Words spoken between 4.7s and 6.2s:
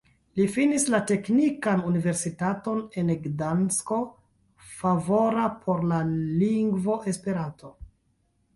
favora por la